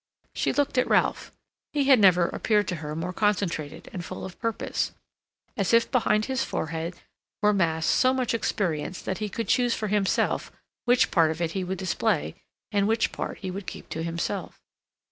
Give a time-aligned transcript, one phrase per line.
[0.33, 1.31] She looked at Ralph.
[1.73, 4.93] He had never appeared to her more concentrated and full of purpose;
[5.55, 6.95] as if behind his forehead
[7.43, 10.51] were massed so much experience that he could choose for himself
[10.85, 12.33] which part of it he would display
[12.71, 14.59] and which part he would keep to himself.